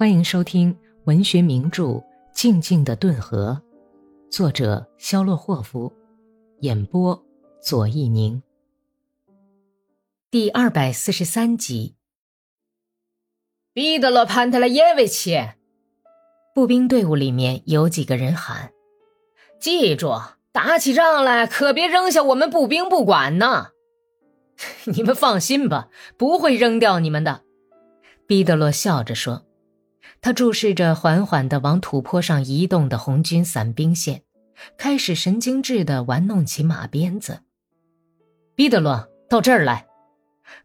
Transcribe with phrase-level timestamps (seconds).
[0.00, 0.74] 欢迎收听
[1.04, 1.82] 文学名著
[2.32, 3.60] 《静静的顿河》，
[4.34, 5.92] 作者肖洛霍夫，
[6.60, 7.22] 演播
[7.60, 8.42] 左一宁。
[10.30, 11.96] 第二百四十三集。
[13.74, 15.38] 彼得罗潘特拉耶维奇，
[16.54, 18.72] 步兵队伍里面有几个人喊
[19.60, 20.18] ：“记住，
[20.50, 23.72] 打起仗来可别扔下我们步兵不管呢！”
[24.96, 27.42] 你们放心吧，不会扔掉你们的。”
[28.26, 29.44] 彼得罗笑着说。
[30.22, 34.22] 他注视着缓缓地往土坡上移动的红军伞兵线，
[34.76, 37.40] 开始神经质地玩弄起马鞭子。
[38.54, 39.86] 彼得罗，到这儿来。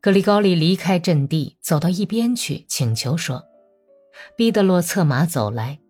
[0.00, 3.42] 格里高利离开阵地，走到一边去，请求说
[4.36, 5.80] ：“彼得罗策马走来。”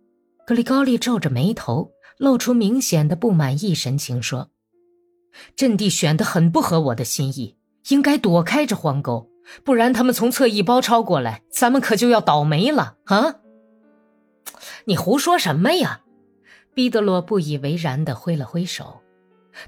[0.47, 4.51] 格里高利皱着眉头，露出明显的不满意神情，说
[5.55, 7.57] ：“阵地选得很不合我的心意，
[7.91, 9.29] 应该躲开这荒沟，
[9.63, 13.37] 不然他们从侧翼包抄过来，咱们可就要倒霉了啊！”
[14.85, 16.03] 你胡说什么呀？
[16.75, 19.01] 毕德罗不以为然地挥了挥手。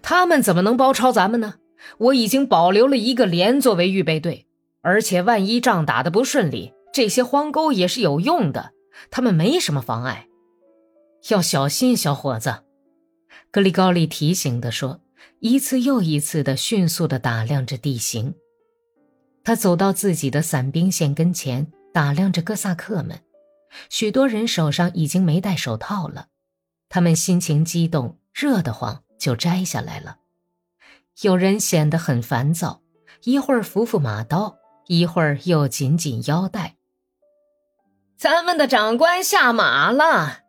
[0.03, 1.55] 他们怎么能包抄咱们呢？
[1.99, 4.47] 我已经保留了一个连作为预备队，
[4.81, 8.73] 而且万一仗打得不顺利，这些荒沟也是有用的，
[9.11, 10.27] 他们没什么妨碍。
[11.29, 12.63] 要小心，小伙子。
[13.51, 15.01] 格里高利提醒地说，
[15.41, 18.35] 一次又一次地迅速地打量着地形。
[19.43, 23.21] 他走到自己的伞兵线跟前，打量着哥萨克们。
[23.91, 26.29] 许多人手上已经没戴手套了，
[26.89, 30.19] 他们心情激动，热得慌，就摘下来了。
[31.23, 32.83] 有人显得很烦躁，
[33.25, 36.77] 一会儿扶扶马刀，一会儿又紧紧腰带。
[38.17, 40.41] 咱们的长官下马了，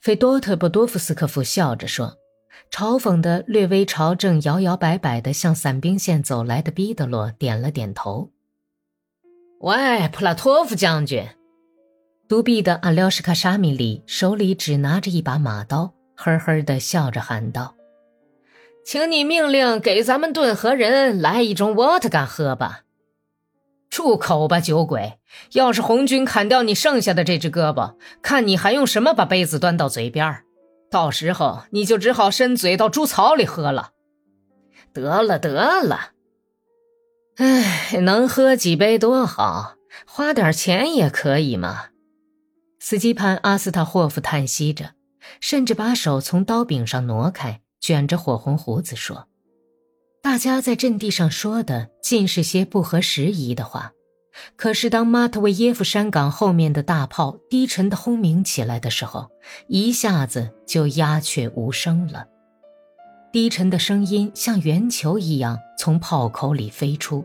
[0.00, 2.16] 费多特波多夫斯科夫笑着说，
[2.70, 8.30] 嘲讽的略微朝正摇摇摆摆的向伞兵线走来的毕德罗点了点头。
[9.60, 11.26] 喂，普拉托夫将军。
[12.28, 17.74] 独臂的阿廖什卡沙米里手里只拿着一把马刀，呵呵的笑着喊道
[18.84, 22.82] ：“请你命令给咱们顿河人来一盅沃特干喝吧。”
[23.88, 25.18] 住口吧，酒鬼！
[25.52, 30.44] 要是红军砍掉你剩下的这只胳膊，看你还用什么把杯子端到嘴边
[30.90, 33.92] 到时候你就只好伸嘴到猪槽里喝了。
[34.92, 36.10] 得了，得了。
[37.36, 39.76] 哎，能喝几杯多好，
[40.06, 41.86] 花点钱也可以嘛。
[42.80, 44.92] 斯基潘阿斯塔霍夫叹息着，
[45.40, 49.28] 甚至把手从刀柄上挪开，卷着火红胡子说
[50.22, 53.92] ：“大家在阵地上说的尽是些不合时宜的话，
[54.56, 59.28] 可是当马特维耶夫山岗后面的大炮低沉的轰鸣起来的时候，
[59.66, 62.26] 一下子就鸦雀无声了。
[63.32, 67.24] 低沉的声音像圆球一样从炮口里飞出。”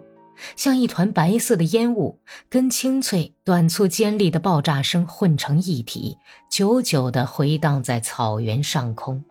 [0.55, 6.17] 像一团白色的烟雾，跟清脆、短促、尖利的爆炸声混成一体，
[6.49, 9.23] 久久地回荡在草原上空。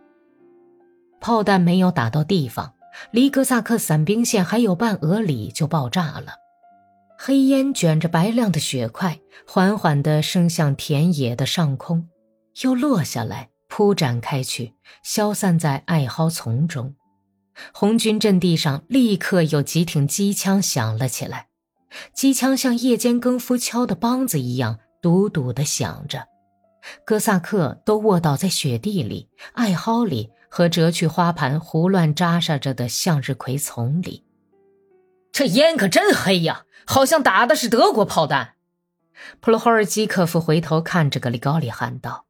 [1.20, 2.74] 炮弹没有打到地方，
[3.10, 6.34] 离哥萨克伞兵线还有半俄里就爆炸了。
[7.16, 12.08] 黑烟卷着白亮的雪块，缓缓地升向田野的上空，
[12.62, 14.74] 又落下来，铺展开去，
[15.04, 16.96] 消散在艾蒿丛中。
[17.72, 21.48] 红军阵地上立刻有几挺机枪响了起来，
[22.14, 26.26] 机枪像夜间更夫敲的梆子一样，笃笃地响着。
[27.04, 34.24] 哥萨克都卧倒在雪地里、艾蒿里和折去花盘胡乱扎杀着的向日葵丛里。
[35.30, 38.54] 这烟可真黑呀，好像打的是德国炮弹。
[39.40, 42.26] 普罗霍尔基科夫回头看着格里高利喊道：“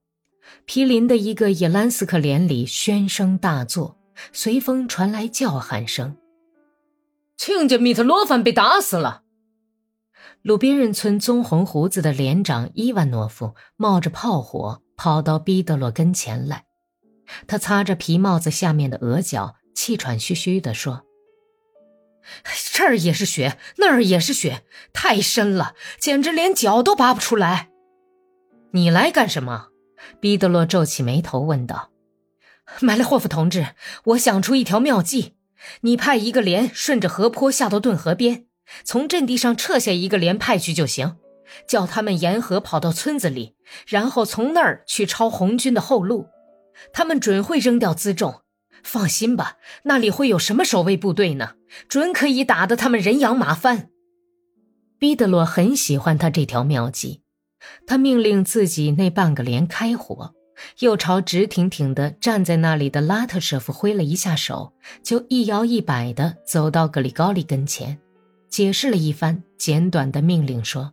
[0.66, 3.96] 毗邻的一个伊兰斯克连里喧声大作。”
[4.32, 6.16] 随风传来叫喊声
[7.36, 9.22] ：“亲家米特罗凡被打死了！”
[10.42, 16.64] 鲁宾人村棕红胡子的连长伊万诺夫冒着炮火跑到毕德罗跟前来，
[17.46, 21.04] 他擦着皮帽子下面的额角，气喘吁吁地说
[22.74, 27.70] ：“这儿也是雪，那儿也是雪，太深了，简直连脚都拔不出来。”
[28.74, 29.68] 你来干什么？
[30.18, 31.91] 毕德罗皱起眉头问道。
[32.80, 33.74] 麦列霍夫同志，
[34.04, 35.34] 我想出一条妙计，
[35.82, 38.46] 你派一个连顺着河坡下到顿河边，
[38.84, 41.16] 从阵地上撤下一个连派去就行，
[41.66, 43.54] 叫他们沿河跑到村子里，
[43.86, 46.28] 然后从那儿去抄红军的后路。
[46.92, 48.42] 他们准会扔掉辎重，
[48.82, 51.54] 放心吧，那里会有什么守卫部队呢？
[51.88, 53.90] 准可以打得他们人仰马翻。
[54.98, 57.22] 毕德罗很喜欢他这条妙计，
[57.86, 60.34] 他命令自己那半个连开火。
[60.80, 64.72] 又朝直挺挺地站在那里的拉特舍夫挥了一下手，
[65.02, 67.98] 就一摇一摆地走到格里高利跟前，
[68.48, 70.92] 解释了一番，简短的命令说：“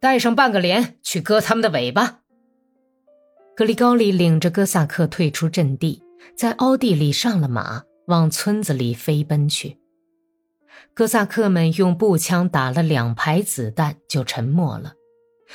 [0.00, 2.20] 带上半个连去割他们的尾巴。
[3.56, 6.02] 格里高利领着哥萨克退出阵地，
[6.34, 9.78] 在凹地里上了马，往村子里飞奔去。
[10.94, 14.94] 哥萨克们用步枪打了两排子弹，就沉默了。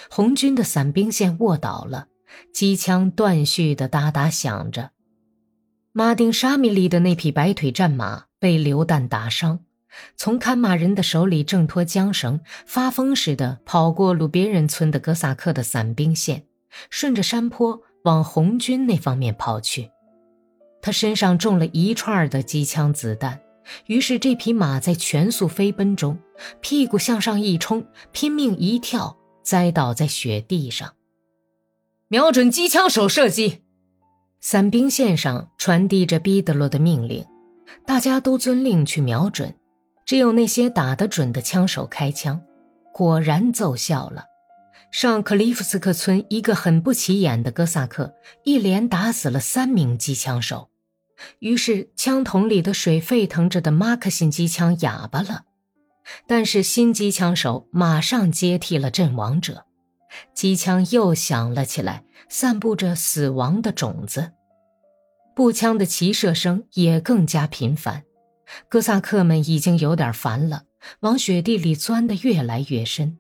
[0.09, 2.07] 红军的伞兵线卧倒了，
[2.53, 4.91] 机枪断续的哒哒响着。
[5.91, 9.59] 马丁沙米利的那匹白腿战马被榴弹打伤。
[10.17, 16.43] 从看马人的手里挣脱缰绳，发疯似的跑过鲁别人村的哥萨克的伞兵线，
[16.89, 19.89] 顺着山坡往红军那方面跑去。
[20.81, 23.39] 他身上中了一串的机枪子弹，
[23.87, 26.19] 于是这匹马在全速飞奔中，
[26.59, 30.93] 屁股向上一冲，拼命一跳，栽倒在雪地上。
[32.15, 33.63] 瞄准机枪手射击！
[34.39, 37.25] 伞兵线上传递着毕德罗的命令，
[37.85, 39.53] 大家都遵令去瞄准。
[40.05, 42.41] 只有那些打得准的枪手开枪，
[42.93, 44.23] 果然奏效了。
[44.91, 48.15] 上克利夫斯克村一个很不起眼的哥萨克
[48.45, 50.69] 一连打死了三名机枪手，
[51.39, 55.43] 于是枪筒里的水沸腾着的马克沁机枪哑巴了。
[56.25, 59.65] 但是新机枪手马上接替了阵亡者，
[60.33, 64.31] 机枪又响了起来，散布着死亡的种子。
[65.35, 68.03] 步枪的齐射声也更加频繁。
[68.69, 70.63] 哥萨克们已经有点烦了，
[71.01, 73.17] 往雪地里钻得越来越深。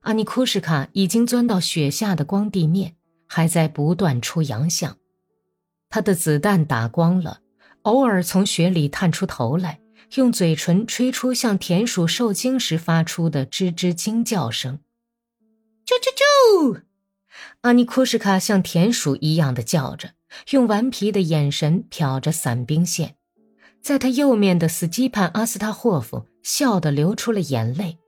[0.00, 2.96] 阿尼库什卡已经钻到雪下的光地面，
[3.26, 4.96] 还在不断出洋相。
[5.90, 7.40] 他的子弹打光了，
[7.82, 9.80] 偶尔从雪里探出头来，
[10.14, 14.78] 用嘴唇吹出像田鼠受惊时发出的吱吱惊叫声。
[15.92, 16.82] 啾啾啾！
[17.62, 20.10] 阿尼库什卡像田鼠一样的叫着，
[20.50, 23.16] 用顽皮的眼神瞟着伞兵线。
[23.82, 27.98] 在他右面的斯基潘·阿斯塔霍夫笑得流出了眼泪，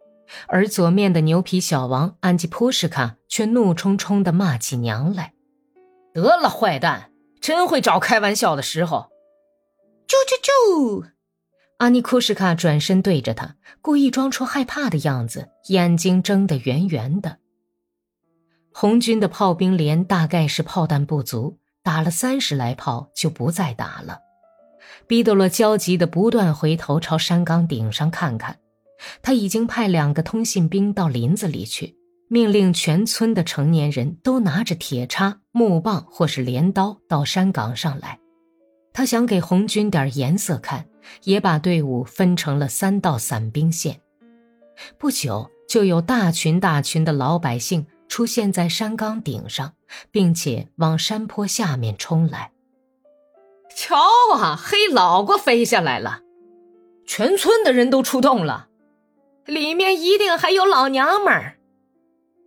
[0.47, 5.35] 而左面的牛皮小王安吉普什卡却怒冲冲地骂起娘来
[6.15, 7.11] ：“得了，坏蛋，
[7.41, 9.11] 真会找开玩笑的时候！”
[10.09, 11.09] 啾啾啾！
[11.79, 17.39] 阿尼库什卡转身对着他，故意装出害怕的样子，眼睛睁得圆圆的。
[18.77, 24.19] 红军的炮兵连大概是炮弹不足，打了三十来炮就不再打了。
[25.07, 28.59] 彼得罗焦急地不断回头朝山岗顶上看看，
[29.23, 31.95] 他已经派两个通信兵到林子里去，
[32.29, 38.19] 命令全村的成年人都拿着铁叉、木棒或是镰刀到山岗上来。
[38.93, 40.85] 他想给红军点颜色看，
[41.23, 44.01] 也把队伍分成了三道散兵线。
[44.99, 49.75] 不久，就有大群大群的老百姓出现在山岗顶上，
[50.11, 52.53] 并且往山坡下面冲来。
[53.77, 53.97] 瞧
[54.35, 56.21] 啊，黑老瓜飞下来了！
[57.07, 58.69] 全村的人都出动了，
[59.47, 61.59] 里面一定还有老娘们儿。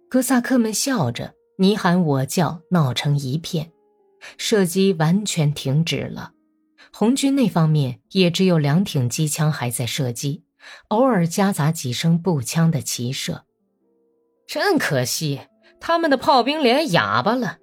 [0.09, 3.71] 哥萨克们笑着，你喊我叫，闹成一片。
[4.37, 6.31] 射击完全停止了，
[6.91, 10.43] 红军那方面也只有两挺机枪还在射击，
[10.87, 13.43] 偶尔夹杂几声步枪的齐射。
[14.47, 15.41] 真可惜，
[15.79, 17.57] 他们的炮兵连哑巴了。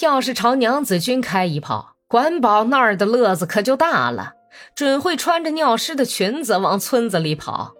[0.00, 1.96] 要是朝娘子军开一炮。
[2.08, 4.32] 管保那儿的乐子可就大了，
[4.74, 7.74] 准会穿着尿湿的裙子往村子里跑。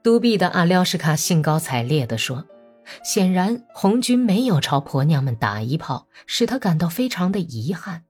[0.00, 2.44] 独臂的阿廖什卡兴高采烈地说
[3.02, 8.04] ：“显然红军没有朝婆娘们打一炮，使他感到非常的遗憾。”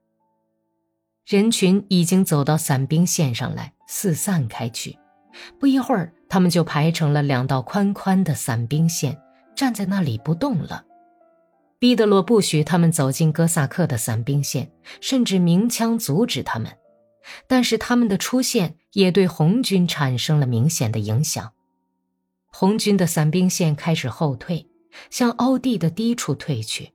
[1.24, 4.98] 人群已经走到伞兵线上来，四散开去。
[5.58, 9.18] 不一会儿，他们就排成了两道宽宽的伞兵线，
[9.56, 10.84] 站在那里不动了。
[11.78, 14.70] 彼得罗不许他们走进哥萨克的伞兵线，
[15.00, 16.70] 甚至鸣枪阻止他们。
[17.48, 21.52] 但是他们的出现也对红军产生了明显的影响。
[22.46, 24.68] 红军的伞兵线开始后退，
[25.10, 26.92] 向凹地的低处退去。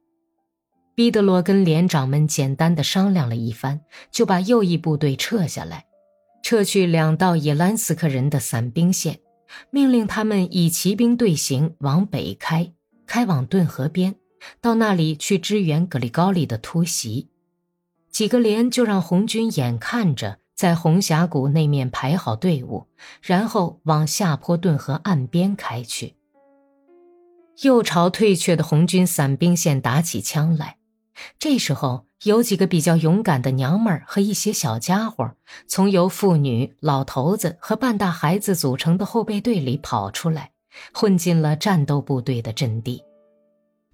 [0.96, 5.86] 彼得罗跟连长们简单的商量了一番，就把右翼部队撤下来，
[6.44, 9.20] 撤去两道野兰斯克人的伞兵线，
[9.70, 12.72] 命令他们以骑兵队形往北开，
[13.05, 14.15] 开往顿河边。
[14.60, 17.29] 到那里去支援格里高利的突袭，
[18.10, 22.88] 几个连就让红军眼看着在红峡谷那面排好队伍，
[23.22, 26.15] 然后往下坡顿河岸边开去。
[27.62, 30.77] 又朝退却的红军伞兵线打起枪来。
[31.38, 35.32] 这时候，有几个比较勇敢的娘们儿和一些小家伙，
[35.66, 40.51] 从由妇女、老头子和半大孩子组成的后备队里跑出来，
[40.94, 43.04] 混进了战斗部队的阵地。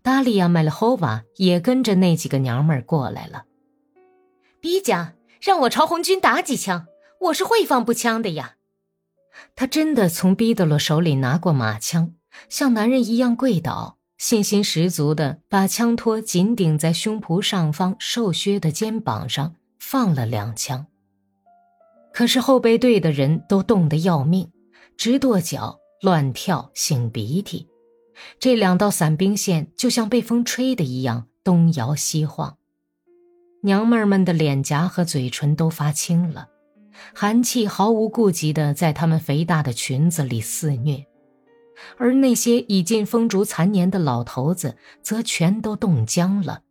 [0.02, 3.46] 达利亚·麦勒霍瓦也跟着那几个娘们儿过来了。
[4.60, 6.88] 比加，让我朝红军打几枪，
[7.22, 8.56] 我是会放步枪的呀。
[9.56, 12.14] 他真的从毕德罗手里拿过马枪，
[12.50, 20.88] 像男人一样跪倒，信心十足的把枪托紧顶在胸脯上方瘦削的肩膀上，放了两枪。
[22.12, 24.52] 可是后备队的人都冻得要命，
[24.98, 27.68] 直跺脚、乱跳、擤鼻涕，
[28.40, 32.58] 这两道伞兵线就像被风吹的一样东摇西晃。
[33.62, 36.48] 娘们儿们的脸颊和嘴唇都发青了，
[37.14, 41.06] 寒气毫无顾忌地在她们肥大的裙子里肆虐。
[41.98, 46.62] 而那些已近风烛残年的老头子，则全都冻僵了。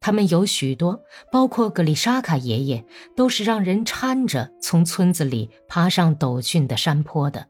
[0.00, 1.02] 他们有许多，
[1.32, 2.84] 包括格里沙卡爷爷，
[3.16, 7.48] 都是让人搀着从村子里爬上陡峻的山坡的。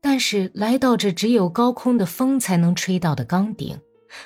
[0.00, 3.78] 但是来到这只有高空的风才能吹到的岗顶，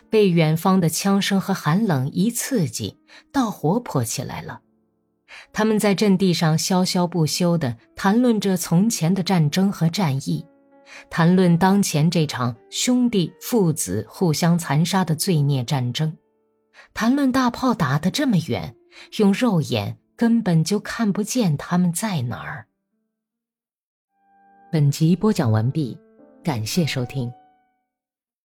[0.09, 2.99] 被远方的枪声和寒冷一刺激，
[3.33, 4.61] 倒活泼起来了。
[5.53, 10.47] 他们在阵地上潇潇不休地谈论着从前的战争和战役。
[11.11, 16.17] 谈论当前这场兄弟父子互相残杀的罪孽战争，
[16.95, 18.75] 谈论大炮打得这么远，
[19.19, 22.67] 用肉眼根本就看不见他们在哪儿。
[24.71, 25.99] 本集播讲完毕，
[26.43, 27.31] 感谢收听。